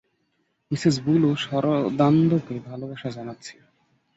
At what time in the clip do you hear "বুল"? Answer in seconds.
1.05-1.21